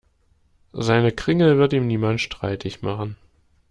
[0.73, 3.17] Seine Kringel wird ihm niemand streitig machen.